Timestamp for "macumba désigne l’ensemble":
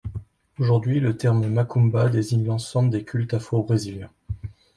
1.47-2.89